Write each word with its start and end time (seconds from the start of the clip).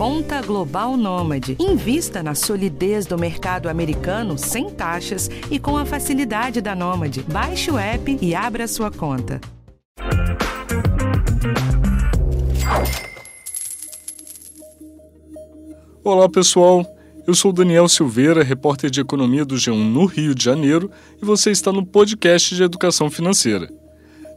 Conta 0.00 0.40
Global 0.40 0.96
Nômade. 0.96 1.58
Invista 1.60 2.22
na 2.22 2.34
solidez 2.34 3.04
do 3.04 3.18
mercado 3.18 3.68
americano 3.68 4.38
sem 4.38 4.70
taxas 4.70 5.28
e 5.50 5.58
com 5.58 5.76
a 5.76 5.84
facilidade 5.84 6.62
da 6.62 6.74
Nômade. 6.74 7.22
Baixe 7.30 7.70
o 7.70 7.76
app 7.76 8.18
e 8.18 8.34
abra 8.34 8.66
sua 8.66 8.90
conta. 8.90 9.38
Olá, 16.02 16.30
pessoal. 16.30 16.82
Eu 17.26 17.34
sou 17.34 17.52
Daniel 17.52 17.86
Silveira, 17.86 18.42
repórter 18.42 18.88
de 18.88 19.02
economia 19.02 19.44
do 19.44 19.56
G1 19.56 19.74
no 19.74 20.06
Rio 20.06 20.34
de 20.34 20.42
Janeiro, 20.42 20.90
e 21.20 21.24
você 21.26 21.50
está 21.50 21.70
no 21.70 21.84
podcast 21.84 22.54
de 22.56 22.62
educação 22.62 23.10
financeira. 23.10 23.70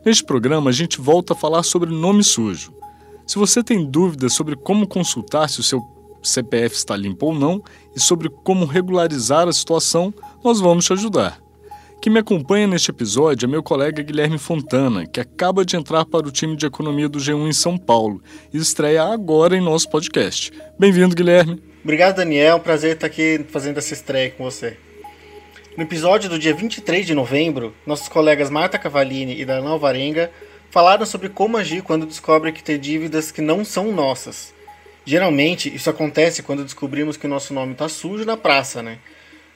Neste 0.06 0.26
programa, 0.26 0.72
a 0.72 0.74
gente 0.74 1.00
volta 1.00 1.32
a 1.32 1.38
falar 1.38 1.64
sobre 1.64 1.90
nome 1.90 2.22
sujo. 2.22 2.83
Se 3.26 3.38
você 3.38 3.64
tem 3.64 3.86
dúvidas 3.86 4.34
sobre 4.34 4.56
como 4.56 4.88
consultar 4.88 5.50
se 5.50 5.60
o 5.60 5.64
seu 5.64 5.82
CPF 6.22 6.76
está 6.76 6.96
limpo 6.96 7.28
ou 7.28 7.34
não 7.34 7.64
e 7.96 8.00
sobre 8.00 8.30
como 8.30 8.66
regularizar 8.66 9.48
a 9.48 9.54
situação, 9.54 10.14
nós 10.44 10.60
vamos 10.60 10.86
te 10.86 10.94
ajudar. 10.94 11.40
Quem 12.02 12.12
me 12.12 12.20
acompanha 12.20 12.68
neste 12.68 12.92
episódio 12.92 13.46
é 13.46 13.50
meu 13.50 13.64
colega 13.64 14.04
Guilherme 14.04 14.38
Fontana, 14.38 15.08
que 15.08 15.22
acaba 15.22 15.64
de 15.64 15.78
entrar 15.78 16.06
para 16.06 16.28
o 16.28 16.32
time 16.32 16.58
de 16.58 16.66
economia 16.66 17.08
do 17.08 17.18
G1 17.18 17.48
em 17.48 17.54
São 17.54 17.78
Paulo 17.78 18.22
e 18.54 18.58
estreia 18.58 19.04
agora 19.04 19.56
em 19.56 19.62
nosso 19.62 19.90
podcast. 19.90 20.52
Bem-vindo, 20.78 21.16
Guilherme. 21.16 21.64
Obrigado, 21.82 22.18
Daniel. 22.18 22.60
Prazer 22.60 22.96
estar 22.96 23.08
aqui 23.08 23.46
fazendo 23.48 23.78
essa 23.78 23.94
estreia 23.94 24.32
com 24.32 24.44
você. 24.44 24.78
No 25.78 25.84
episódio 25.84 26.30
do 26.30 26.38
dia 26.38 26.54
23 26.54 27.06
de 27.06 27.16
novembro, 27.16 27.74
nossos 27.88 28.10
colegas 28.10 28.50
Marta 28.50 28.78
Cavalini 28.78 29.40
e 29.40 29.46
Darlan 29.46 29.72
Alvarenga 29.72 30.30
falaram 30.74 31.06
sobre 31.06 31.30
como 31.30 31.56
agir 31.56 31.84
quando 31.84 32.08
descobre 32.08 32.52
que 32.52 32.64
tem 32.64 32.80
dívidas 32.80 33.30
que 33.30 33.44
não 33.44 33.64
são 33.64 33.92
nossas. 33.92 34.52
Geralmente, 35.06 35.72
isso 35.72 35.88
acontece 35.88 36.42
quando 36.42 36.64
descobrimos 36.64 37.16
que 37.16 37.28
o 37.28 37.30
nosso 37.30 37.54
nome 37.54 37.74
está 37.74 37.88
sujo 37.88 38.26
na 38.26 38.36
praça, 38.36 38.82
né? 38.82 38.98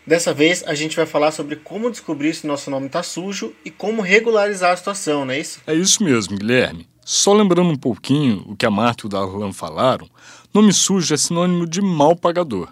Dessa 0.06 0.32
vez, 0.32 0.64
a 0.68 0.76
gente 0.76 0.96
vai 0.96 1.08
falar 1.08 1.32
sobre 1.32 1.56
como 1.56 1.90
descobrir 1.90 2.36
se 2.36 2.46
nosso 2.46 2.70
nome 2.70 2.86
está 2.86 3.02
sujo 3.02 3.52
e 3.66 3.72
como 3.72 4.04
regularizar 4.04 4.74
a 4.74 4.78
situação, 4.78 5.26
não 5.26 5.34
é 5.34 5.40
isso? 5.40 5.60
É 5.66 5.74
isso 5.74 6.04
mesmo, 6.04 6.38
Guilherme. 6.38 6.88
Só 7.04 7.34
lembrando 7.34 7.72
um 7.72 7.78
pouquinho 7.78 8.44
o 8.46 8.56
que 8.56 8.68
a 8.68 8.70
Marta 8.70 9.04
e 9.04 9.08
o 9.08 9.10
Darlan 9.10 9.52
falaram, 9.52 10.08
nome 10.54 10.72
sujo 10.72 11.12
é 11.12 11.18
sinônimo 11.18 11.66
de 11.66 11.82
mal 11.82 12.16
pagador. 12.16 12.72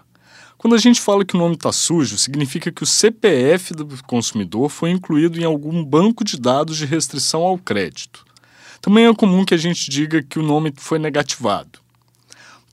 Quando 0.56 0.76
a 0.76 0.78
gente 0.78 1.00
fala 1.00 1.24
que 1.24 1.34
o 1.34 1.38
nome 1.38 1.56
está 1.56 1.72
sujo, 1.72 2.16
significa 2.16 2.70
que 2.70 2.84
o 2.84 2.86
CPF 2.86 3.74
do 3.74 3.88
consumidor 4.04 4.68
foi 4.68 4.90
incluído 4.90 5.40
em 5.40 5.44
algum 5.44 5.84
banco 5.84 6.22
de 6.22 6.40
dados 6.40 6.76
de 6.76 6.86
restrição 6.86 7.42
ao 7.42 7.58
crédito. 7.58 8.24
Também 8.80 9.06
é 9.06 9.14
comum 9.14 9.44
que 9.44 9.54
a 9.54 9.58
gente 9.58 9.90
diga 9.90 10.22
que 10.22 10.38
o 10.38 10.42
nome 10.42 10.72
foi 10.76 10.98
negativado. 10.98 11.80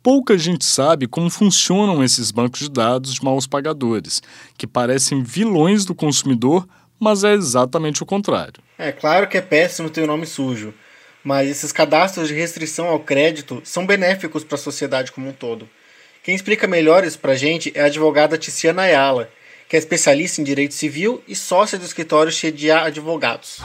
Pouca 0.04 0.38
gente 0.38 0.66
sabe 0.66 1.08
como 1.08 1.30
funcionam 1.30 2.04
esses 2.04 2.30
bancos 2.30 2.60
de 2.60 2.70
dados 2.70 3.14
de 3.14 3.24
maus 3.24 3.48
pagadores, 3.48 4.22
que 4.58 4.68
parecem 4.68 5.24
vilões 5.24 5.86
do 5.86 5.96
consumidor, 5.96 6.68
mas 7.00 7.24
é 7.24 7.34
exatamente 7.34 8.04
o 8.04 8.06
contrário. 8.06 8.62
É 8.78 8.92
claro 8.92 9.28
que 9.28 9.38
é 9.38 9.42
péssimo 9.42 9.90
ter 9.90 10.02
o 10.02 10.08
nome 10.08 10.26
sujo, 10.26 10.74
mas 11.24 11.50
esses 11.50 11.72
cadastros 11.72 12.28
de 12.28 12.34
restrição 12.34 12.88
ao 12.88 13.00
crédito 13.00 13.62
são 13.64 13.86
benéficos 13.86 14.44
para 14.44 14.56
a 14.56 14.62
sociedade 14.62 15.12
como 15.12 15.30
um 15.30 15.34
todo. 15.34 15.70
Quem 16.22 16.36
explica 16.36 16.68
melhor 16.68 17.06
isso 17.06 17.20
para 17.20 17.32
a 17.32 17.38
gente 17.38 17.72
é 17.74 17.82
a 17.82 17.86
advogada 17.86 18.38
Tiziana 18.38 18.84
Ayala, 18.84 19.30
que 19.70 19.76
é 19.76 19.80
especialista 19.80 20.42
em 20.42 20.44
direito 20.44 20.74
civil 20.74 21.24
e 21.28 21.36
sócia 21.36 21.78
do 21.78 21.86
escritório 21.86 22.32
Chedia 22.32 22.82
Advogados. 22.82 23.60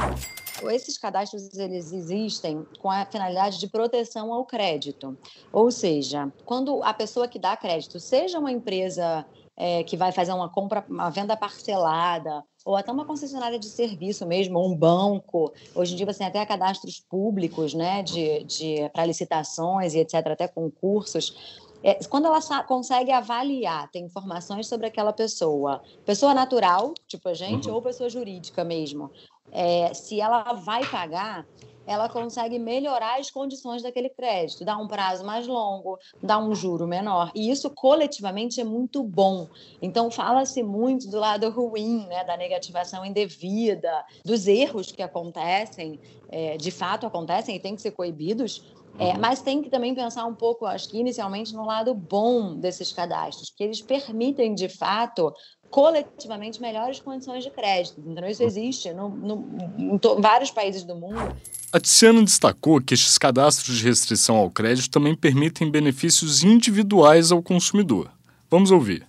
Esses 0.70 0.98
cadastros 0.98 1.56
eles 1.56 1.92
existem 1.92 2.66
com 2.78 2.90
a 2.90 3.04
finalidade 3.06 3.58
de 3.58 3.68
proteção 3.68 4.32
ao 4.32 4.44
crédito. 4.44 5.16
Ou 5.52 5.70
seja, 5.70 6.32
quando 6.44 6.82
a 6.82 6.92
pessoa 6.92 7.28
que 7.28 7.38
dá 7.38 7.56
crédito, 7.56 8.00
seja 8.00 8.38
uma 8.38 8.52
empresa 8.52 9.24
é, 9.56 9.82
que 9.82 9.96
vai 9.96 10.12
fazer 10.12 10.32
uma 10.32 10.48
compra, 10.48 10.84
uma 10.88 11.10
venda 11.10 11.36
parcelada, 11.36 12.44
ou 12.64 12.76
até 12.76 12.92
uma 12.92 13.04
concessionária 13.04 13.58
de 13.58 13.66
serviço 13.66 14.24
mesmo, 14.26 14.58
ou 14.58 14.70
um 14.70 14.76
banco. 14.76 15.52
Hoje 15.74 15.94
em 15.94 15.96
dia 15.96 16.06
você 16.06 16.18
tem 16.18 16.28
até 16.28 16.46
cadastros 16.46 17.00
públicos, 17.00 17.74
né, 17.74 18.02
de, 18.02 18.44
de 18.44 18.88
para 18.92 19.04
licitações 19.04 19.94
e 19.94 19.98
etc, 19.98 20.14
até 20.28 20.46
concursos. 20.46 21.58
É, 21.82 21.94
quando 22.04 22.26
ela 22.26 22.40
consegue 22.64 23.12
avaliar, 23.12 23.88
tem 23.90 24.04
informações 24.04 24.66
sobre 24.66 24.86
aquela 24.86 25.12
pessoa, 25.12 25.80
pessoa 26.04 26.34
natural, 26.34 26.92
tipo 27.06 27.28
a 27.28 27.34
gente, 27.34 27.68
uhum. 27.68 27.76
ou 27.76 27.82
pessoa 27.82 28.10
jurídica 28.10 28.64
mesmo, 28.64 29.10
é, 29.52 29.92
se 29.94 30.20
ela 30.20 30.52
vai 30.52 30.84
pagar, 30.86 31.46
ela 31.88 32.06
consegue 32.06 32.58
melhorar 32.58 33.18
as 33.18 33.30
condições 33.30 33.82
daquele 33.82 34.10
crédito, 34.10 34.62
dar 34.62 34.76
um 34.76 34.86
prazo 34.86 35.24
mais 35.24 35.46
longo, 35.46 35.98
dar 36.22 36.38
um 36.38 36.54
juro 36.54 36.86
menor. 36.86 37.32
E 37.34 37.50
isso 37.50 37.70
coletivamente 37.70 38.60
é 38.60 38.64
muito 38.64 39.02
bom. 39.02 39.48
Então 39.80 40.10
fala-se 40.10 40.62
muito 40.62 41.08
do 41.08 41.18
lado 41.18 41.48
ruim, 41.48 42.06
né, 42.06 42.24
da 42.24 42.36
negativação 42.36 43.06
indevida, 43.06 44.04
dos 44.22 44.46
erros 44.46 44.92
que 44.92 45.02
acontecem, 45.02 45.98
é, 46.28 46.58
de 46.58 46.70
fato 46.70 47.06
acontecem 47.06 47.56
e 47.56 47.60
têm 47.60 47.74
que 47.74 47.80
ser 47.80 47.92
coibidos. 47.92 48.62
É, 48.98 49.12
uhum. 49.12 49.20
mas 49.20 49.40
tem 49.40 49.62
que 49.62 49.70
também 49.70 49.94
pensar 49.94 50.24
um 50.26 50.34
pouco, 50.34 50.66
acho 50.66 50.88
que 50.88 50.98
inicialmente, 50.98 51.54
no 51.54 51.64
lado 51.64 51.94
bom 51.94 52.56
desses 52.56 52.92
cadastros, 52.92 53.48
que 53.48 53.62
eles 53.62 53.80
permitem, 53.80 54.54
de 54.54 54.68
fato, 54.68 55.32
coletivamente 55.70 56.60
melhores 56.60 57.00
condições 57.00 57.44
de 57.44 57.50
crédito. 57.50 58.02
Então, 58.06 58.26
isso 58.26 58.42
existe 58.42 58.92
no, 58.92 59.08
no, 59.10 59.48
em 59.78 59.98
vários 60.20 60.50
países 60.50 60.82
do 60.82 60.94
mundo. 60.94 61.36
A 61.72 61.78
Tiziana 61.78 62.22
destacou 62.22 62.80
que 62.80 62.94
estes 62.94 63.18
cadastros 63.18 63.76
de 63.76 63.84
restrição 63.84 64.36
ao 64.36 64.50
crédito 64.50 64.90
também 64.90 65.14
permitem 65.14 65.70
benefícios 65.70 66.42
individuais 66.42 67.30
ao 67.30 67.42
consumidor. 67.42 68.10
Vamos 68.50 68.70
ouvir. 68.70 69.06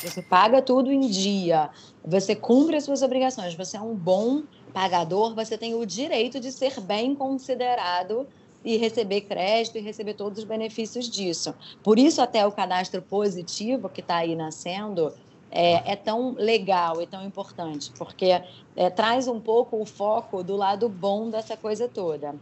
Você 0.00 0.20
paga 0.20 0.60
tudo 0.60 0.90
em 0.90 1.08
dia, 1.08 1.70
você 2.04 2.34
cumpre 2.34 2.76
as 2.76 2.84
suas 2.84 3.02
obrigações, 3.02 3.54
você 3.54 3.76
é 3.76 3.80
um 3.80 3.94
bom 3.94 4.42
pagador, 4.72 5.34
você 5.34 5.56
tem 5.56 5.76
o 5.76 5.86
direito 5.86 6.40
de 6.40 6.50
ser 6.50 6.80
bem 6.80 7.14
considerado 7.14 8.26
e 8.64 8.76
receber 8.76 9.22
crédito 9.22 9.78
e 9.78 9.80
receber 9.80 10.14
todos 10.14 10.38
os 10.38 10.44
benefícios 10.44 11.08
disso. 11.08 11.54
Por 11.82 11.98
isso, 11.98 12.20
até 12.20 12.46
o 12.46 12.52
cadastro 12.52 13.02
positivo 13.02 13.88
que 13.88 14.00
está 14.00 14.16
aí 14.16 14.34
nascendo, 14.34 15.12
é, 15.52 15.92
é, 15.92 15.96
tão 15.96 16.34
legal 16.38 17.02
e 17.02 17.06
tão 17.06 17.24
importante, 17.24 17.92
porque 17.96 18.40
é, 18.74 18.90
traz 18.90 19.28
um 19.28 19.38
pouco 19.38 19.80
o 19.80 19.84
foco 19.84 20.42
do 20.42 20.56
lado 20.56 20.88
bom 20.88 21.30
dessa 21.30 21.56
coisa 21.56 21.88
toda. 21.88 22.34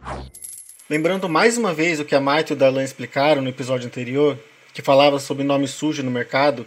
Lembrando 0.89 1.29
mais 1.29 1.57
uma 1.57 1.73
vez 1.73 1.99
o 1.99 2.05
que 2.05 2.15
a 2.15 2.21
Maite 2.21 2.53
e 2.53 2.55
o 2.55 2.57
Darlan 2.57 2.83
explicaram 2.83 3.41
no 3.41 3.49
episódio 3.49 3.87
anterior, 3.87 4.39
que 4.73 4.81
falava 4.81 5.19
sobre 5.19 5.43
nome 5.43 5.67
sujo 5.67 6.01
no 6.01 6.09
mercado, 6.09 6.65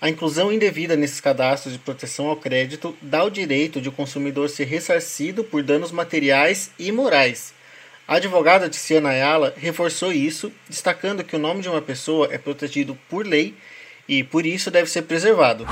a 0.00 0.08
inclusão 0.08 0.50
indevida 0.50 0.96
nesses 0.96 1.20
cadastros 1.20 1.74
de 1.74 1.78
proteção 1.78 2.28
ao 2.28 2.36
crédito 2.36 2.96
dá 3.02 3.22
o 3.22 3.30
direito 3.30 3.82
de 3.82 3.88
o 3.90 3.92
consumidor 3.92 4.48
ser 4.48 4.64
ressarcido 4.64 5.44
por 5.44 5.62
danos 5.62 5.92
materiais 5.92 6.70
e 6.78 6.90
morais. 6.90 7.52
A 8.08 8.16
advogada 8.16 8.68
Tiziana 8.68 9.10
Ayala 9.10 9.54
reforçou 9.56 10.10
isso, 10.10 10.50
destacando 10.68 11.22
que 11.22 11.36
o 11.36 11.38
nome 11.38 11.60
de 11.60 11.68
uma 11.68 11.82
pessoa 11.82 12.28
é 12.32 12.38
protegido 12.38 12.98
por 13.08 13.26
lei 13.26 13.54
e 14.10 14.24
por 14.24 14.44
isso 14.44 14.72
deve 14.72 14.90
ser 14.90 15.02
preservado. 15.02 15.64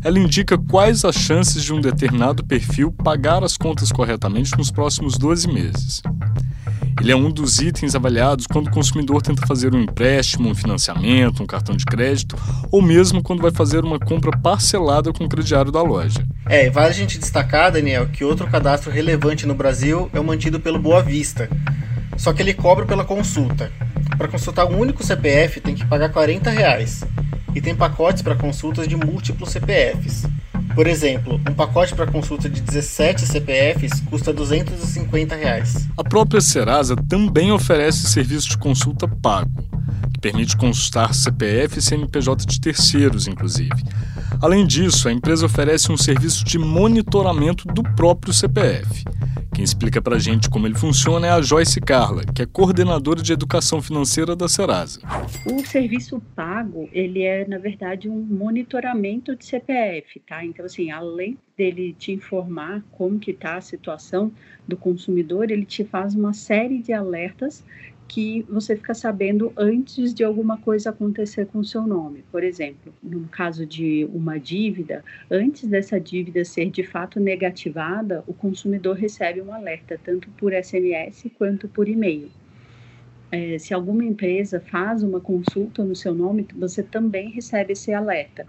Ela 0.06 0.20
indica 0.20 0.56
quais 0.56 1.04
as 1.04 1.16
chances 1.16 1.64
de 1.64 1.74
um 1.74 1.82
determinado 1.82 2.46
perfil 2.46 2.92
pagar 2.92 3.44
as 3.44 3.58
contas 3.58 3.92
corretamente 3.92 4.56
nos 4.56 4.70
próximos 4.70 5.18
12 5.18 5.48
meses. 5.52 6.04
Ele 7.02 7.12
é 7.12 7.16
um 7.16 7.32
dos 7.32 7.58
itens 7.58 7.96
avaliados 7.96 8.46
quando 8.46 8.68
o 8.68 8.72
consumidor 8.72 9.24
tenta 9.24 9.48
fazer 9.48 9.74
um 9.74 9.82
empréstimo, 9.82 10.48
um 10.48 10.54
financiamento, 10.54 11.42
um 11.42 11.48
cartão 11.48 11.76
de 11.76 11.84
crédito 11.84 12.38
ou 12.72 12.84
mesmo 12.84 13.24
quando 13.24 13.42
vai 13.42 13.50
fazer 13.50 13.84
uma 13.84 13.98
compra 13.98 14.30
parcelada 14.38 15.12
com 15.12 15.24
o 15.24 15.30
crediário 15.30 15.72
da 15.72 15.82
loja. 15.82 16.24
É, 16.46 16.70
vale 16.70 16.90
a 16.90 16.94
gente 16.94 17.18
destacar, 17.18 17.72
Daniel, 17.72 18.08
que 18.08 18.24
outro 18.24 18.46
cadastro 18.46 18.92
relevante 18.92 19.48
no 19.48 19.56
Brasil 19.56 20.08
é 20.14 20.20
o 20.20 20.24
mantido 20.24 20.60
pelo 20.60 20.78
Boa 20.78 21.02
Vista. 21.02 21.50
Só 22.16 22.32
que 22.32 22.44
ele 22.44 22.54
cobra 22.54 22.86
pela 22.86 23.04
consulta. 23.04 23.72
Para 24.20 24.28
consultar 24.28 24.68
um 24.68 24.78
único 24.78 25.04
CPF 25.04 25.60
tem 25.62 25.74
que 25.74 25.84
pagar 25.84 26.10
40 26.10 26.52
reais. 26.52 27.04
E 27.56 27.62
tem 27.62 27.74
pacotes 27.74 28.22
para 28.22 28.36
consultas 28.36 28.88
de 28.88 28.98
múltiplos 28.98 29.50
CPFs. 29.50 30.28
Por 30.76 30.88
exemplo, 30.88 31.40
um 31.50 31.54
pacote 31.54 31.96
para 31.96 32.06
consulta 32.06 32.50
de 32.50 32.60
17 32.60 33.26
CPFs 33.26 34.02
custa 34.02 34.34
250 34.34 35.34
reais. 35.34 35.88
A 35.98 36.04
própria 36.04 36.42
Serasa 36.42 36.98
também 37.08 37.54
oferece 37.54 38.08
serviço 38.08 38.50
de 38.50 38.58
consulta 38.58 39.08
pago, 39.08 39.50
permite 40.26 40.58
consultar 40.58 41.14
CPF 41.14 41.78
e 41.78 41.82
CNPJ 41.84 42.48
de 42.48 42.60
terceiros, 42.60 43.28
inclusive. 43.28 43.76
Além 44.42 44.66
disso, 44.66 45.08
a 45.08 45.12
empresa 45.12 45.46
oferece 45.46 45.92
um 45.92 45.98
serviço 45.98 46.44
de 46.44 46.58
monitoramento 46.58 47.68
do 47.68 47.84
próprio 47.84 48.34
CPF. 48.34 49.04
Quem 49.54 49.64
explica 49.64 50.02
para 50.02 50.16
a 50.16 50.20
gente 50.20 50.50
como 50.50 50.66
ele 50.66 50.74
funciona 50.74 51.28
é 51.28 51.30
a 51.30 51.44
Joyce 51.44 51.80
Carla, 51.80 52.24
que 52.26 52.42
é 52.42 52.46
coordenadora 52.48 53.22
de 53.22 53.32
educação 53.32 53.84
financeira 53.84 54.36
da 54.36 54.50
Serasa. 54.50 55.00
O 55.46 55.64
serviço 55.64 56.20
pago, 56.36 56.90
ele 56.92 57.22
é, 57.22 57.48
na 57.48 57.60
verdade, 57.60 58.10
um 58.10 58.20
monitoramento 58.20 59.36
de 59.36 59.46
CPF, 59.46 60.20
tá? 60.22 60.44
Então, 60.44 60.66
assim, 60.66 60.90
além 60.90 61.38
dele 61.56 61.96
te 61.98 62.12
informar 62.12 62.84
como 62.92 63.20
que 63.20 63.30
está 63.30 63.58
a 63.58 63.62
situação 63.62 64.32
do 64.68 64.76
consumidor, 64.76 65.52
ele 65.52 65.66
te 65.66 65.84
faz 65.84 66.16
uma 66.16 66.34
série 66.34 66.82
de 66.82 66.92
alertas 66.92 67.64
que 68.08 68.46
você 68.50 68.76
fica 68.76 68.94
sabendo 68.94 69.52
antes 69.58 70.14
de 70.14 70.24
alguma 70.24 70.58
coisa 70.58 70.90
acontecer 70.90 71.48
com 71.48 71.60
o 71.60 71.66
seu 71.66 71.82
nome. 71.86 72.24
Por 72.32 72.44
exemplo, 72.44 72.94
no 73.02 73.28
caso 73.28 73.66
de 73.66 74.08
uma 74.14 74.40
dívida, 74.40 75.04
antes 75.30 75.68
dessa 75.68 76.00
dívida 76.00 76.46
ser 76.46 76.70
de 76.70 76.84
fato 76.84 77.20
negativada, 77.20 78.24
o 78.28 78.34
consumidor 78.34 78.96
recebe 78.96 79.42
um 79.42 79.54
alerta, 79.54 80.00
tanto 80.04 80.30
por 80.32 80.54
SMS 80.54 81.30
quanto 81.38 81.68
por 81.68 81.90
e-mail. 81.90 82.30
É, 83.32 83.58
se 83.58 83.74
alguma 83.74 84.04
empresa 84.06 84.62
faz 84.72 85.02
uma 85.02 85.20
consulta 85.20 85.84
no 85.84 85.96
seu 85.96 86.14
nome, 86.14 86.48
você 86.56 86.84
também 86.84 87.32
recebe 87.32 87.74
esse 87.74 87.92
alerta. 87.92 88.46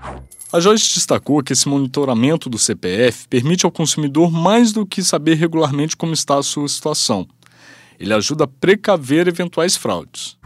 A 0.53 0.61
Joyce 0.61 0.94
destacou 0.94 1.43
que 1.43 1.53
esse 1.53 1.69
monitoramento 1.69 2.49
do 2.49 2.58
CPF 2.58 3.26
permite 3.26 3.64
ao 3.64 3.73
consumidor 3.73 4.31
mais 4.31 4.73
do 4.73 4.87
que 4.87 5.03
saber 5.03 5.35
regularmente 5.35 5.97
como 5.97 6.12
está 6.12 6.38
a 6.38 6.43
sua 6.43 6.69
situação 6.69 7.26
ele 7.98 8.12
ajuda 8.12 8.44
a 8.44 8.48
precaver 8.48 9.28
eventuais 9.28 9.76
fraudes 9.76 10.38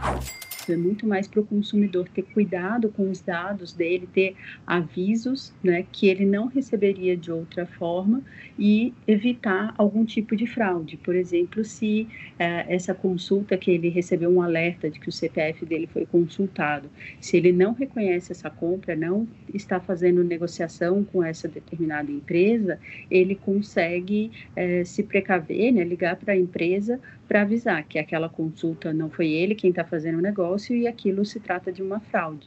é 0.69 0.77
muito 0.77 1.05
mais 1.05 1.27
para 1.27 1.39
o 1.39 1.45
consumidor 1.45 2.07
ter 2.09 2.23
cuidado 2.23 2.89
com 2.89 3.09
os 3.09 3.21
dados 3.21 3.73
dele, 3.73 4.07
ter 4.11 4.35
avisos 4.65 5.53
né, 5.63 5.85
que 5.91 6.07
ele 6.07 6.25
não 6.25 6.47
receberia 6.47 7.15
de 7.15 7.31
outra 7.31 7.65
forma 7.65 8.21
e 8.57 8.93
evitar 9.07 9.73
algum 9.77 10.05
tipo 10.05 10.35
de 10.35 10.45
fraude. 10.45 10.97
Por 10.97 11.15
exemplo, 11.15 11.63
se 11.63 12.07
é, 12.37 12.65
essa 12.73 12.93
consulta 12.93 13.57
que 13.57 13.71
ele 13.71 13.89
recebeu 13.89 14.29
um 14.29 14.41
alerta 14.41 14.89
de 14.89 14.99
que 14.99 15.09
o 15.09 15.11
CPF 15.11 15.65
dele 15.65 15.87
foi 15.91 16.05
consultado, 16.05 16.89
se 17.19 17.37
ele 17.37 17.51
não 17.51 17.73
reconhece 17.73 18.31
essa 18.31 18.49
compra, 18.49 18.95
não 18.95 19.27
está 19.53 19.79
fazendo 19.79 20.23
negociação 20.23 21.03
com 21.03 21.23
essa 21.23 21.47
determinada 21.47 22.11
empresa, 22.11 22.79
ele 23.09 23.35
consegue 23.35 24.31
é, 24.55 24.83
se 24.83 25.03
precaver, 25.03 25.71
né, 25.71 25.83
ligar 25.83 26.15
para 26.15 26.33
a 26.33 26.37
empresa 26.37 26.99
para 27.31 27.43
avisar 27.43 27.85
que 27.85 27.97
aquela 27.97 28.27
consulta 28.27 28.91
não 28.91 29.09
foi 29.09 29.29
ele 29.29 29.55
quem 29.55 29.69
está 29.69 29.85
fazendo 29.85 30.17
o 30.17 30.21
negócio 30.21 30.75
e 30.75 30.85
aquilo 30.85 31.23
se 31.23 31.39
trata 31.39 31.71
de 31.71 31.81
uma 31.81 32.01
fraude. 32.11 32.45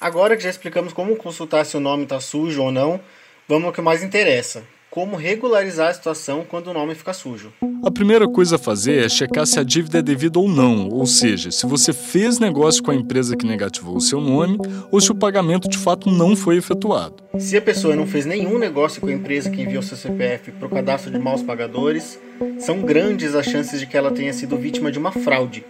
Agora 0.00 0.36
que 0.36 0.42
já 0.42 0.50
explicamos 0.50 0.92
como 0.92 1.14
consultar 1.14 1.64
se 1.64 1.76
o 1.76 1.80
nome 1.80 2.02
está 2.02 2.18
sujo 2.18 2.64
ou 2.64 2.72
não, 2.72 2.98
vamos 3.46 3.66
ao 3.66 3.72
que 3.72 3.80
mais 3.80 4.02
interessa: 4.02 4.64
como 4.90 5.14
regularizar 5.14 5.90
a 5.90 5.94
situação 5.94 6.44
quando 6.44 6.66
o 6.66 6.74
nome 6.74 6.96
fica 6.96 7.12
sujo. 7.12 7.52
A 7.84 7.92
primeira 7.92 8.26
coisa 8.26 8.56
a 8.56 8.58
fazer 8.58 9.04
é 9.04 9.08
checar 9.08 9.46
se 9.46 9.60
a 9.60 9.62
dívida 9.62 10.00
é 10.00 10.02
devida 10.02 10.40
ou 10.40 10.48
não, 10.48 10.88
ou 10.88 11.06
seja, 11.06 11.52
se 11.52 11.64
você 11.64 11.92
fez 11.92 12.40
negócio 12.40 12.82
com 12.82 12.90
a 12.90 12.96
empresa 12.96 13.36
que 13.36 13.46
negativou 13.46 13.98
o 13.98 14.00
seu 14.00 14.20
nome 14.20 14.58
ou 14.90 15.00
se 15.00 15.12
o 15.12 15.14
pagamento 15.14 15.68
de 15.68 15.78
fato 15.78 16.10
não 16.10 16.34
foi 16.34 16.56
efetuado. 16.56 17.22
Se 17.38 17.56
a 17.56 17.62
pessoa 17.62 17.94
não 17.94 18.04
fez 18.04 18.26
nenhum 18.26 18.58
negócio 18.58 19.00
com 19.00 19.06
a 19.06 19.12
empresa 19.12 19.48
que 19.48 19.62
enviou 19.62 19.80
seu 19.80 19.96
CPF 19.96 20.50
para 20.50 20.66
o 20.66 20.70
cadastro 20.70 21.12
de 21.12 21.20
maus 21.20 21.40
pagadores, 21.40 22.18
são 22.58 22.82
grandes 22.82 23.34
as 23.34 23.46
chances 23.46 23.80
de 23.80 23.86
que 23.86 23.96
ela 23.96 24.10
tenha 24.10 24.32
sido 24.32 24.56
vítima 24.56 24.90
de 24.90 24.98
uma 24.98 25.12
fraude 25.12 25.64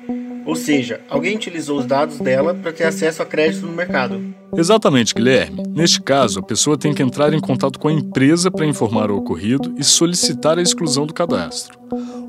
ou 0.49 0.57
seja, 0.57 1.03
alguém 1.11 1.37
utilizou 1.37 1.79
os 1.79 1.85
dados 1.85 2.17
dela 2.21 2.55
para 2.55 2.73
ter 2.73 2.85
acesso 2.85 3.21
a 3.21 3.27
crédito 3.27 3.67
no 3.67 3.73
mercado. 3.75 4.35
Exatamente, 4.57 5.15
Guilherme. 5.15 5.63
Neste 5.69 6.01
caso, 6.01 6.41
a 6.41 6.43
pessoa 6.43 6.79
tem 6.79 6.95
que 6.95 7.03
entrar 7.03 7.35
em 7.35 7.39
contato 7.39 7.79
com 7.79 7.89
a 7.89 7.93
empresa 7.93 8.51
para 8.51 8.65
informar 8.65 9.11
o 9.11 9.19
ocorrido 9.19 9.75
e 9.77 9.85
solicitar 9.85 10.59
a 10.59 10.63
exclusão 10.63 11.05
do 11.05 11.13
cadastro. 11.13 11.79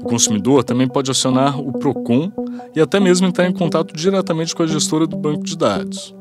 O 0.01 0.03
consumidor 0.03 0.65
também 0.65 0.85
pode 0.85 1.09
acionar 1.09 1.57
o 1.61 1.71
PROCON 1.71 2.29
e 2.75 2.81
até 2.81 2.99
mesmo 2.99 3.25
entrar 3.25 3.47
em 3.47 3.53
contato 3.53 3.95
diretamente 3.95 4.53
com 4.53 4.63
a 4.63 4.67
gestora 4.67 5.07
do 5.07 5.15
banco 5.15 5.45
de 5.45 5.57
dados. 5.57 6.13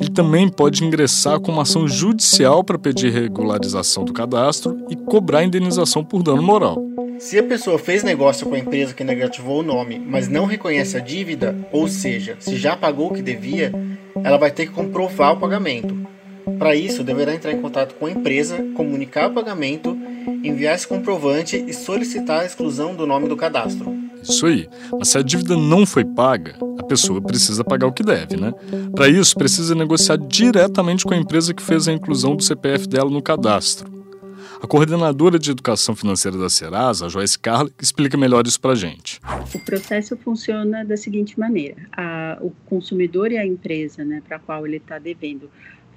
Ele 0.00 0.10
também 0.10 0.48
pode 0.48 0.84
ingressar 0.84 1.38
com 1.38 1.52
uma 1.52 1.62
ação 1.62 1.86
judicial 1.86 2.64
para 2.64 2.80
pedir 2.80 3.12
regularização 3.12 4.04
do 4.04 4.12
cadastro 4.12 4.76
e 4.90 4.96
cobrar 4.96 5.44
indenização 5.44 6.02
por 6.02 6.20
dano 6.20 6.42
moral. 6.42 6.82
Se 7.18 7.36
a 7.38 7.42
pessoa 7.42 7.78
fez 7.78 8.04
negócio 8.04 8.46
com 8.46 8.54
a 8.54 8.58
empresa 8.58 8.94
que 8.94 9.02
negativou 9.02 9.60
o 9.60 9.62
nome, 9.62 9.98
mas 9.98 10.28
não 10.28 10.46
reconhece 10.46 10.96
a 10.96 11.00
dívida, 11.00 11.56
ou 11.72 11.88
seja, 11.88 12.36
se 12.38 12.56
já 12.56 12.76
pagou 12.76 13.08
o 13.08 13.14
que 13.14 13.22
devia, 13.22 13.72
ela 14.22 14.38
vai 14.38 14.50
ter 14.50 14.66
que 14.66 14.72
comprovar 14.72 15.32
o 15.32 15.40
pagamento. 15.40 15.96
Para 16.58 16.74
isso, 16.74 17.02
deverá 17.02 17.34
entrar 17.34 17.52
em 17.52 17.60
contato 17.60 17.94
com 17.96 18.06
a 18.06 18.10
empresa, 18.10 18.64
comunicar 18.74 19.30
o 19.30 19.34
pagamento, 19.34 19.98
enviar 20.44 20.74
esse 20.74 20.86
comprovante 20.86 21.62
e 21.66 21.74
solicitar 21.74 22.40
a 22.40 22.46
exclusão 22.46 22.94
do 22.94 23.06
nome 23.06 23.28
do 23.28 23.36
cadastro. 23.36 23.94
Isso 24.22 24.46
aí. 24.46 24.68
Mas 24.96 25.08
se 25.08 25.18
a 25.18 25.22
dívida 25.22 25.56
não 25.56 25.84
foi 25.84 26.04
paga, 26.04 26.56
a 26.78 26.82
pessoa 26.84 27.20
precisa 27.20 27.64
pagar 27.64 27.86
o 27.86 27.92
que 27.92 28.02
deve, 28.02 28.36
né? 28.36 28.52
Para 28.94 29.08
isso, 29.08 29.36
precisa 29.36 29.74
negociar 29.74 30.16
diretamente 30.16 31.04
com 31.04 31.14
a 31.14 31.16
empresa 31.16 31.52
que 31.52 31.62
fez 31.62 31.88
a 31.88 31.92
inclusão 31.92 32.36
do 32.36 32.42
CPF 32.42 32.88
dela 32.88 33.10
no 33.10 33.22
cadastro. 33.22 33.97
A 34.60 34.66
coordenadora 34.66 35.38
de 35.38 35.52
educação 35.52 35.94
financeira 35.94 36.36
da 36.36 36.50
Serasa, 36.50 37.08
Joyce 37.08 37.38
Carla, 37.38 37.70
explica 37.80 38.18
melhor 38.18 38.44
isso 38.44 38.60
para 38.60 38.72
a 38.72 38.74
gente. 38.74 39.20
O 39.54 39.58
processo 39.64 40.16
funciona 40.16 40.84
da 40.84 40.96
seguinte 40.96 41.38
maneira: 41.38 41.76
a, 41.92 42.38
o 42.40 42.50
consumidor 42.66 43.30
e 43.30 43.38
a 43.38 43.46
empresa 43.46 44.04
né, 44.04 44.20
para 44.26 44.36
a 44.36 44.40
qual 44.40 44.66
ele 44.66 44.78
está 44.78 44.98
devendo 44.98 45.48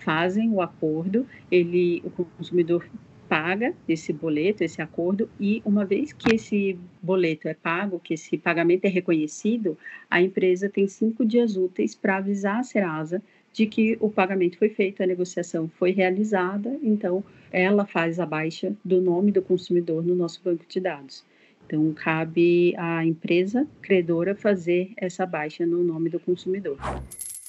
fazem 0.05 0.51
o 0.51 0.61
acordo, 0.61 1.25
ele, 1.49 2.03
o 2.05 2.25
consumidor 2.37 2.85
paga 3.27 3.73
esse 3.87 4.11
boleto, 4.11 4.63
esse 4.63 4.81
acordo, 4.81 5.29
e 5.39 5.61
uma 5.63 5.85
vez 5.85 6.11
que 6.11 6.35
esse 6.35 6.77
boleto 7.01 7.47
é 7.47 7.53
pago, 7.53 7.99
que 7.99 8.13
esse 8.13 8.37
pagamento 8.37 8.85
é 8.85 8.89
reconhecido, 8.89 9.77
a 10.09 10.21
empresa 10.21 10.69
tem 10.69 10.87
cinco 10.87 11.25
dias 11.25 11.55
úteis 11.55 11.95
para 11.95 12.17
avisar 12.17 12.59
a 12.59 12.63
Serasa 12.63 13.23
de 13.53 13.65
que 13.65 13.97
o 13.99 14.09
pagamento 14.09 14.57
foi 14.57 14.69
feito, 14.69 15.03
a 15.03 15.07
negociação 15.07 15.69
foi 15.77 15.91
realizada, 15.91 16.77
então 16.81 17.23
ela 17.51 17.85
faz 17.85 18.19
a 18.19 18.25
baixa 18.25 18.73
do 18.83 19.01
nome 19.01 19.31
do 19.31 19.41
consumidor 19.41 20.03
no 20.03 20.15
nosso 20.15 20.41
banco 20.43 20.63
de 20.67 20.79
dados. 20.79 21.23
Então, 21.65 21.93
cabe 21.93 22.73
à 22.77 23.05
empresa 23.05 23.67
credora 23.81 24.35
fazer 24.35 24.91
essa 24.97 25.25
baixa 25.25 25.65
no 25.65 25.83
nome 25.83 26.09
do 26.09 26.19
consumidor. 26.19 26.77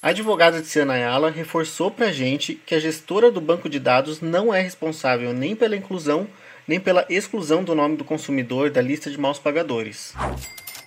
A 0.01 0.09
advogada 0.09 0.61
de 0.61 0.79
Ayala 0.79 1.29
reforçou 1.29 1.89
para 1.89 2.07
a 2.07 2.11
gente 2.11 2.55
que 2.55 2.75
a 2.75 2.79
gestora 2.79 3.31
do 3.31 3.39
banco 3.39 3.69
de 3.69 3.79
dados 3.79 4.21
não 4.21 4.53
é 4.53 4.61
responsável 4.61 5.33
nem 5.33 5.55
pela 5.55 5.75
inclusão 5.75 6.27
nem 6.67 6.79
pela 6.79 7.05
exclusão 7.09 7.63
do 7.63 7.75
nome 7.75 7.97
do 7.97 8.03
consumidor 8.03 8.69
da 8.71 8.81
lista 8.81 9.09
de 9.09 9.19
maus 9.19 9.39
pagadores. 9.39 10.13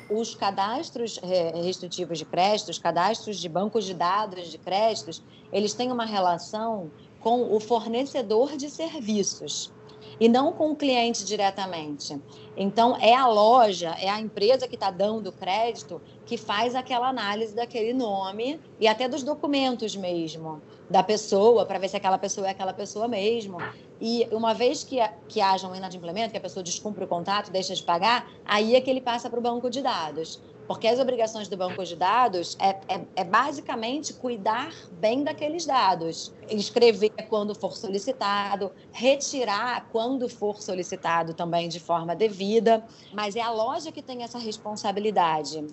Os 0.09 0.35
cadastros 0.35 1.19
é, 1.23 1.61
restritivos 1.61 2.19
de 2.19 2.25
crédito, 2.25 2.71
os 2.71 2.79
cadastros 2.79 3.39
de 3.39 3.49
bancos 3.49 3.85
de 3.85 3.95
dados 3.95 4.51
de 4.51 4.59
créditos, 4.59 5.23
eles 5.53 5.75
têm 5.75 5.91
uma 5.91 6.05
relação 6.05 6.91
com 7.21 7.55
o 7.55 7.59
fornecedor 7.61 8.57
de 8.57 8.71
serviços 8.71 9.73
e 10.21 10.29
não 10.29 10.53
com 10.53 10.71
o 10.71 10.77
cliente 10.77 11.25
diretamente. 11.25 12.21
Então, 12.57 12.97
é 12.97 13.15
a 13.15 13.27
loja, 13.27 13.97
é 14.01 14.09
a 14.09 14.21
empresa 14.21 14.69
que 14.69 14.77
está 14.77 14.91
dando 14.91 15.33
crédito 15.33 16.01
que 16.27 16.37
faz 16.37 16.75
aquela 16.75 17.09
análise 17.09 17.55
daquele 17.55 17.93
nome 17.93 18.61
e 18.81 18.89
até 18.89 19.09
dos 19.09 19.23
documentos 19.23 19.95
mesmo 19.95 20.61
da 20.91 21.03
pessoa, 21.03 21.65
para 21.65 21.79
ver 21.79 21.89
se 21.89 21.97
aquela 21.97 22.19
pessoa 22.19 22.49
é 22.49 22.51
aquela 22.51 22.73
pessoa 22.73 23.07
mesmo. 23.07 23.59
E 24.01 24.27
uma 24.33 24.53
vez 24.53 24.85
que, 24.85 24.99
que 25.29 25.41
haja 25.41 25.69
um 25.69 25.75
inadimplemento, 25.75 26.33
que 26.33 26.37
a 26.37 26.41
pessoa 26.41 26.63
descumpre 26.63 27.05
o 27.05 27.07
contrato, 27.07 27.51
deixa 27.51 27.75
de 27.75 27.83
pagar, 27.83 28.29
aí 28.45 28.75
é 28.75 28.81
que 28.81 28.91
ele 28.91 29.01
passa 29.01 29.31
para 29.31 29.39
o 29.39 29.43
banco 29.43 29.71
de 29.71 29.81
dados. 29.81 30.41
Porque 30.67 30.89
as 30.89 30.99
obrigações 30.99 31.49
do 31.49 31.57
banco 31.57 31.85
de 31.85 31.95
dados 31.95 32.57
é, 32.61 32.71
é, 32.89 33.01
é, 33.17 33.25
basicamente 33.25 34.13
cuidar 34.13 34.73
bem 35.01 35.23
daqueles 35.23 35.65
dados. 35.65 36.33
Escrever 36.51 37.11
quando 37.29 37.55
for 37.55 37.77
solicitado, 37.77 38.73
retirar 38.93 39.89
quando 39.93 40.29
for 40.29 40.61
solicitado 40.61 41.35
também 41.35 41.69
de 41.69 41.79
forma 41.79 42.17
devida. 42.17 42.85
Mas 43.13 43.37
é 43.37 43.41
a 43.41 43.51
loja 43.51 43.93
que 43.93 44.03
tem 44.03 44.23
essa 44.23 44.39
responsabilidade. 44.39 45.65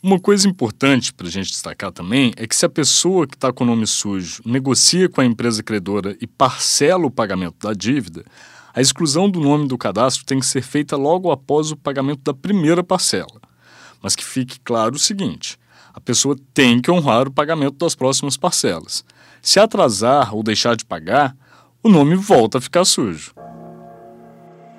Uma 0.00 0.20
coisa 0.20 0.48
importante 0.48 1.12
para 1.12 1.26
a 1.26 1.30
gente 1.30 1.50
destacar 1.50 1.90
também 1.90 2.32
é 2.36 2.46
que 2.46 2.54
se 2.54 2.64
a 2.64 2.68
pessoa 2.68 3.26
que 3.26 3.34
está 3.34 3.52
com 3.52 3.64
o 3.64 3.66
nome 3.66 3.84
sujo 3.84 4.40
negocia 4.46 5.08
com 5.08 5.20
a 5.20 5.24
empresa 5.24 5.60
credora 5.60 6.16
e 6.20 6.26
parcela 6.26 7.04
o 7.04 7.10
pagamento 7.10 7.66
da 7.66 7.72
dívida, 7.72 8.24
a 8.72 8.80
exclusão 8.80 9.28
do 9.28 9.40
nome 9.40 9.66
do 9.66 9.76
cadastro 9.76 10.24
tem 10.24 10.38
que 10.38 10.46
ser 10.46 10.62
feita 10.62 10.96
logo 10.96 11.32
após 11.32 11.72
o 11.72 11.76
pagamento 11.76 12.22
da 12.22 12.32
primeira 12.32 12.84
parcela. 12.84 13.47
Mas 14.02 14.16
que 14.16 14.24
fique 14.24 14.60
claro 14.60 14.94
o 14.96 14.98
seguinte: 14.98 15.58
a 15.92 16.00
pessoa 16.00 16.36
tem 16.54 16.80
que 16.80 16.90
honrar 16.90 17.26
o 17.26 17.32
pagamento 17.32 17.76
das 17.76 17.94
próximas 17.94 18.36
parcelas. 18.36 19.04
Se 19.42 19.58
atrasar 19.58 20.34
ou 20.34 20.42
deixar 20.42 20.76
de 20.76 20.84
pagar, 20.84 21.36
o 21.82 21.88
nome 21.88 22.14
volta 22.14 22.58
a 22.58 22.60
ficar 22.60 22.84
sujo. 22.84 23.34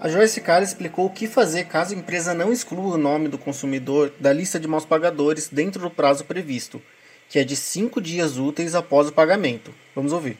A 0.01 0.07
Joyce 0.07 0.39
Carr 0.39 0.63
explicou 0.63 1.07
o 1.07 1.09
que 1.09 1.27
fazer 1.27 1.65
caso 1.65 1.93
a 1.93 1.97
empresa 1.97 2.33
não 2.33 2.53
exclua 2.53 2.95
o 2.95 2.97
nome 2.97 3.27
do 3.27 3.37
consumidor 3.37 4.13
da 4.17 4.31
lista 4.31 4.57
de 4.57 4.67
maus 4.67 4.85
pagadores 4.85 5.49
dentro 5.51 5.81
do 5.81 5.89
prazo 5.89 6.23
previsto, 6.23 6.81
que 7.27 7.37
é 7.37 7.43
de 7.43 7.55
cinco 7.55 8.01
dias 8.01 8.37
úteis 8.37 8.75
após 8.75 9.09
o 9.09 9.11
pagamento. 9.11 9.73
Vamos 9.93 10.13
ouvir. 10.13 10.37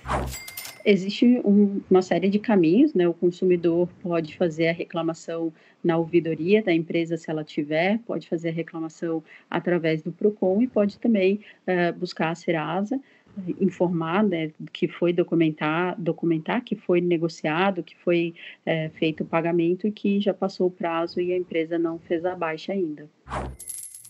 Existe 0.86 1.42
um, 1.44 1.82
uma 1.90 2.02
série 2.02 2.30
de 2.30 2.40
caminhos, 2.40 2.94
né? 2.94 3.08
O 3.08 3.14
consumidor 3.14 3.90
pode 4.02 4.36
fazer 4.36 4.70
a 4.70 4.74
reclamação 4.74 5.54
na 5.84 5.98
ouvidoria 5.98 6.62
da 6.62 6.74
empresa, 6.74 7.18
se 7.18 7.30
ela 7.30 7.44
tiver, 7.44 8.00
pode 8.00 8.28
fazer 8.28 8.50
a 8.50 8.54
reclamação 8.54 9.24
através 9.50 10.02
do 10.02 10.12
PROCON 10.12 10.62
e 10.62 10.68
pode 10.68 11.00
também 11.00 11.40
uh, 11.68 11.98
buscar 11.98 12.30
a 12.30 12.36
Serasa 12.36 13.00
informar 13.60 14.24
né, 14.24 14.52
que 14.74 14.88
foi 14.88 15.14
documentar, 15.14 15.96
documentar 16.00 16.64
que 16.64 16.76
foi 16.76 17.00
negociado, 17.00 17.84
que 17.84 17.96
foi 17.98 18.34
é, 18.66 18.90
feito 18.90 19.24
o 19.24 19.26
pagamento 19.26 19.88
e 19.88 19.92
que 19.92 20.20
já 20.20 20.34
passou 20.34 20.68
o 20.68 20.72
prazo 20.72 21.22
e 21.22 21.32
a 21.32 21.38
empresa 21.38 21.78
não 21.78 22.00
fez 22.00 22.26
a 22.26 22.36
baixa 22.36 22.74
ainda. 22.74 23.10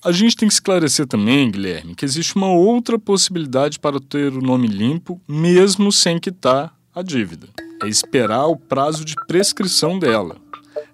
A 0.02 0.14
gente 0.14 0.38
tem 0.38 0.48
que 0.48 0.54
esclarecer 0.54 1.06
também, 1.06 1.52
Guilherme, 1.52 1.94
que 1.94 2.06
existe 2.06 2.38
uma 2.38 2.50
outra 2.54 2.98
possibilidade 2.98 3.78
para 3.78 4.00
ter 4.00 4.32
o 4.32 4.42
nome 4.42 4.66
limpo, 4.66 5.20
mesmo 5.28 5.92
sem 5.92 6.18
quitar 6.18 6.74
a 6.96 7.02
dívida. 7.02 7.50
É 7.84 7.88
esperar 7.88 8.46
o 8.46 8.56
prazo 8.56 9.04
de 9.04 9.14
prescrição 9.28 10.00
dela. 10.00 10.38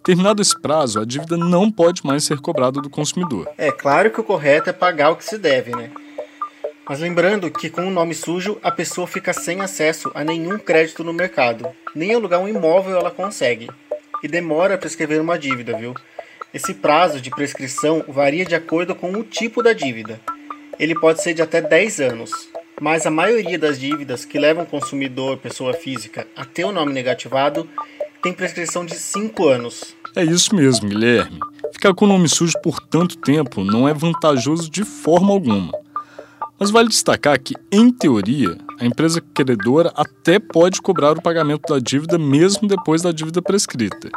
Terminado 0.04 0.42
esse 0.42 0.60
prazo, 0.60 1.00
a 1.00 1.06
dívida 1.06 1.38
não 1.38 1.72
pode 1.72 2.04
mais 2.04 2.24
ser 2.24 2.40
cobrada 2.40 2.82
do 2.82 2.90
consumidor. 2.90 3.48
É 3.60 3.72
claro 3.72 4.10
que 4.10 4.20
o 4.20 4.24
correto 4.24 4.72
é 4.72 4.74
pagar 4.74 5.12
o 5.12 5.16
que 5.16 5.24
se 5.24 5.38
deve, 5.38 5.70
né? 5.76 5.92
Mas 6.90 7.00
lembrando 7.00 7.52
que 7.52 7.70
com 7.70 7.88
o 7.88 7.92
nome 7.92 8.16
sujo, 8.16 8.58
a 8.64 8.72
pessoa 8.72 9.06
fica 9.06 9.34
sem 9.34 9.62
acesso 9.62 10.12
a 10.16 10.24
nenhum 10.24 10.58
crédito 10.58 11.04
no 11.04 11.14
mercado. 11.14 11.68
Nem 11.94 12.16
alugar 12.16 12.40
um 12.40 12.48
imóvel 12.48 12.98
ela 12.98 13.12
consegue. 13.12 13.70
E 14.24 14.28
demora 14.28 14.80
para 14.80 14.88
escrever 14.88 15.22
uma 15.22 15.38
dívida, 15.38 15.78
viu? 15.78 15.94
Esse 16.56 16.74
prazo 16.74 17.20
de 17.20 17.30
prescrição 17.30 18.02
varia 18.08 18.46
de 18.46 18.56
acordo 18.56 18.96
com 18.96 19.12
o 19.12 19.24
tipo 19.24 19.62
da 19.62 19.74
dívida. 19.74 20.22
Ele 20.80 20.98
pode 20.98 21.22
ser 21.22 21.34
de 21.34 21.42
até 21.42 21.62
10 21.62 22.00
anos, 22.00 22.32
mas 22.80 23.06
a 23.06 23.12
maioria 23.12 23.60
das 23.60 23.78
dívidas 23.78 24.24
que 24.24 24.40
levam 24.40 24.64
consumidor, 24.64 25.38
pessoa 25.38 25.74
física, 25.74 26.26
a 26.34 26.46
ter 26.46 26.64
o 26.64 26.72
nome 26.72 26.94
negativado 26.94 27.68
tem 28.24 28.32
prescrição 28.32 28.86
de 28.86 28.96
5 28.96 29.46
anos. 29.50 29.98
É 30.16 30.24
isso 30.24 30.56
mesmo, 30.56 30.88
Guilherme. 30.88 31.40
Ficar 31.74 31.94
com 31.94 32.06
o 32.06 32.08
nome 32.08 32.30
sujo 32.30 32.58
por 32.64 32.80
tanto 32.80 33.18
tempo 33.18 33.62
não 33.62 33.86
é 33.86 33.94
vantajoso 33.94 34.72
de 34.72 34.86
forma 34.86 35.34
alguma. 35.34 35.74
Mas 36.58 36.72
vale 36.72 36.88
destacar 36.88 37.38
que, 37.38 37.54
em 37.70 37.92
teoria, 37.92 38.58
a 38.80 38.86
empresa 38.86 39.20
credora 39.20 39.92
até 39.94 40.40
pode 40.40 40.82
cobrar 40.82 41.18
o 41.18 41.22
pagamento 41.22 41.74
da 41.74 41.80
dívida 41.80 42.18
mesmo 42.18 42.66
depois 42.66 43.02
da 43.02 43.12
dívida 43.12 43.42
prescrita. 43.42 44.10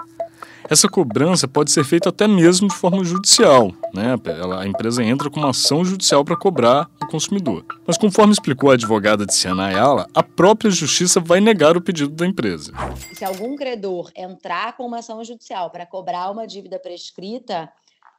Essa 0.70 0.86
cobrança 0.86 1.48
pode 1.48 1.70
ser 1.70 1.82
feita 1.82 2.10
até 2.10 2.28
mesmo 2.28 2.68
de 2.68 2.74
forma 2.74 3.02
judicial. 3.02 3.72
Né? 3.94 4.14
a 4.58 4.66
empresa 4.66 5.02
entra 5.02 5.30
com 5.30 5.40
uma 5.40 5.50
ação 5.50 5.82
judicial 5.82 6.22
para 6.24 6.36
cobrar 6.36 6.90
o 7.02 7.06
consumidor. 7.06 7.64
Mas, 7.86 7.96
conforme 7.96 8.32
explicou 8.32 8.70
a 8.70 8.74
advogada 8.74 9.24
de 9.24 9.34
Siana 9.34 9.66
Ayala, 9.66 10.06
a 10.14 10.22
própria 10.22 10.70
justiça 10.70 11.20
vai 11.20 11.40
negar 11.40 11.76
o 11.76 11.80
pedido 11.80 12.10
da 12.10 12.26
empresa. 12.26 12.72
Se 13.14 13.24
algum 13.24 13.56
credor 13.56 14.10
entrar 14.14 14.76
com 14.76 14.86
uma 14.86 14.98
ação 14.98 15.24
judicial 15.24 15.70
para 15.70 15.86
cobrar 15.86 16.30
uma 16.30 16.46
dívida 16.46 16.78
prescrita, 16.78 17.72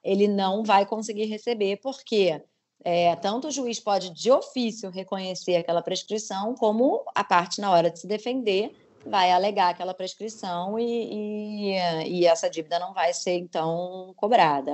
ele 0.04 0.28
não 0.28 0.64
vai 0.64 0.88
conseguir 0.88 1.26
receber, 1.26 1.78
porque 1.78 2.42
é, 2.84 3.16
tanto 3.18 3.50
o 3.50 3.52
juiz 3.52 3.80
pode, 3.80 4.10
de 4.10 4.32
ofício, 4.32 4.90
reconhecer 4.90 5.58
aquela 5.58 5.82
prescrição, 5.82 6.56
como 6.56 7.04
a 7.14 7.24
parte, 7.24 7.62
na 7.62 7.70
hora 7.70 7.92
de 7.92 8.00
se 8.00 8.08
defender, 8.08 8.72
vai 9.06 9.32
alegar 9.32 9.70
aquela 9.70 9.94
prescrição 9.94 10.78
e, 10.80 11.74
e, 11.74 12.20
e 12.20 12.26
essa 12.26 12.50
dívida 12.50 12.80
não 12.80 12.94
vai 12.94 13.14
ser, 13.14 13.38
então, 13.38 14.14
cobrada. 14.16 14.72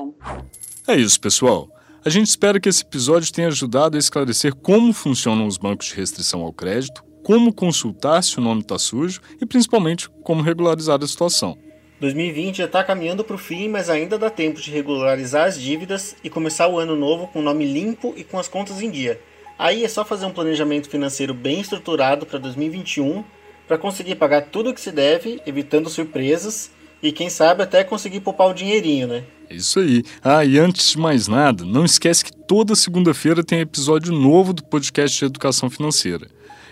É 0.88 0.96
isso, 0.96 1.20
pessoal. 1.20 1.70
A 2.04 2.10
gente 2.10 2.28
espera 2.28 2.60
que 2.60 2.70
esse 2.70 2.84
episódio 2.84 3.32
tenha 3.34 3.48
ajudado 3.48 3.98
a 3.98 4.00
esclarecer 4.00 4.54
como 4.54 4.94
funcionam 4.94 5.48
os 5.48 5.58
bancos 5.58 5.88
de 5.88 5.96
restrição 5.96 6.42
ao 6.42 6.54
crédito, 6.54 7.04
como 7.24 7.52
consultar 7.52 8.22
se 8.24 8.38
o 8.38 8.42
nome 8.42 8.62
está 8.62 8.78
sujo 8.78 9.20
e, 9.42 9.46
principalmente, 9.46 10.08
como 10.24 10.44
regularizar 10.44 11.04
a 11.04 11.08
situação. 11.08 11.58
2020 12.00 12.58
já 12.58 12.66
está 12.66 12.84
caminhando 12.84 13.24
para 13.24 13.36
o 13.36 13.40
fim, 13.40 13.68
mas 13.68 13.90
ainda 13.90 14.20
dá 14.20 14.30
tempo 14.30 14.62
de 14.62 14.70
regularizar 14.70 15.48
as 15.48 15.60
dívidas 15.60 16.16
e 16.24 16.30
começar 16.30 16.68
o 16.68 16.78
ano 16.78 16.96
novo 16.96 17.28
com 17.28 17.40
o 17.40 17.42
nome 17.42 17.66
limpo 17.66 18.14
e 18.16 18.24
com 18.24 18.38
as 18.38 18.48
contas 18.48 18.82
em 18.82 18.92
dia. 18.92 19.20
Aí 19.58 19.84
é 19.84 19.88
só 19.88 20.06
fazer 20.06 20.26
um 20.26 20.32
planejamento 20.32 20.90
financeiro 20.90 21.34
bem 21.34 21.62
estruturado 21.62 22.26
para 22.26 22.38
2021 22.38 23.24
para 23.68 23.78
conseguir 23.78 24.16
pagar 24.16 24.44
tudo 24.44 24.70
o 24.70 24.74
que 24.74 24.82
se 24.82 24.92
deve, 24.92 25.42
evitando 25.46 25.90
surpresas 25.90 26.72
e 27.02 27.12
quem 27.12 27.30
sabe 27.30 27.64
até 27.64 27.84
conseguir 27.84 28.22
poupar 28.22 28.50
o 28.50 28.54
dinheirinho, 28.54 29.08
né? 29.08 29.24
É 29.50 29.56
isso 29.56 29.80
aí. 29.80 30.04
Ah, 30.24 30.44
e 30.44 30.58
antes 30.58 30.92
de 30.92 30.98
mais 30.98 31.28
nada, 31.28 31.64
não 31.64 31.86
esquece 31.86 32.26
que 32.26 32.32
toda 32.32 32.76
segunda-feira 32.76 33.44
tem 33.44 33.60
episódio 33.60 34.14
novo 34.14 34.54
do 34.54 34.64
podcast 34.64 35.18
de 35.18 35.26
educação 35.26 35.70
financeira. 35.70 36.28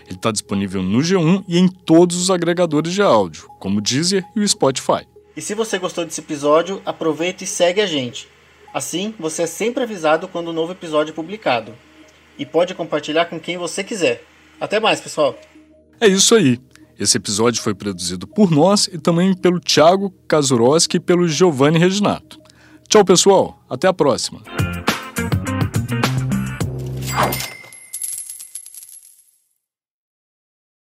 Ele 0.06 0.16
está 0.16 0.30
disponível 0.30 0.82
no 0.82 0.98
G1 0.98 1.44
e 1.48 1.58
em 1.58 1.68
todos 1.68 2.20
os 2.20 2.30
agregadores 2.30 2.92
de 2.92 3.00
áudio, 3.00 3.48
como 3.58 3.78
o 3.78 3.80
Deezer 3.80 4.24
e 4.36 4.40
o 4.40 4.48
Spotify. 4.48 5.06
E 5.36 5.40
se 5.40 5.54
você 5.54 5.78
gostou 5.78 6.04
desse 6.04 6.20
episódio, 6.20 6.82
aproveita 6.84 7.44
e 7.44 7.46
segue 7.46 7.80
a 7.80 7.86
gente. 7.86 8.28
Assim, 8.72 9.14
você 9.18 9.42
é 9.42 9.46
sempre 9.46 9.84
avisado 9.84 10.28
quando 10.28 10.50
um 10.50 10.52
novo 10.52 10.72
episódio 10.72 11.12
é 11.12 11.14
publicado. 11.14 11.72
E 12.36 12.44
pode 12.44 12.74
compartilhar 12.74 13.26
com 13.26 13.38
quem 13.38 13.56
você 13.56 13.82
quiser. 13.84 14.24
Até 14.60 14.80
mais, 14.80 15.00
pessoal! 15.00 15.38
É 16.00 16.08
isso 16.08 16.34
aí. 16.34 16.58
Esse 16.98 17.16
episódio 17.16 17.62
foi 17.62 17.74
produzido 17.74 18.26
por 18.26 18.50
nós 18.50 18.88
e 18.92 18.98
também 18.98 19.34
pelo 19.34 19.60
Thiago 19.60 20.12
Kazuroski 20.28 20.98
e 20.98 21.00
pelo 21.00 21.26
Giovanni 21.28 21.78
Reginato. 21.78 22.40
Tchau, 22.88 23.04
pessoal. 23.04 23.58
Até 23.68 23.88
a 23.88 23.92
próxima. 23.92 24.40